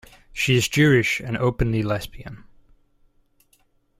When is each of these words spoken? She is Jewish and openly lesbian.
She 0.33 0.55
is 0.57 0.67
Jewish 0.67 1.19
and 1.19 1.37
openly 1.37 1.83
lesbian. 1.83 2.43